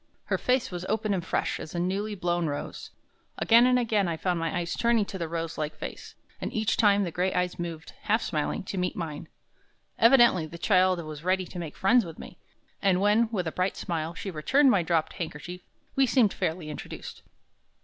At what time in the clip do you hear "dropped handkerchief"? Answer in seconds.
14.81-15.61